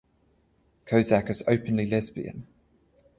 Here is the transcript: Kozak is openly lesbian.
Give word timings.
Kozak 0.87 1.29
is 1.29 1.43
openly 1.47 1.87
lesbian. 1.87 2.47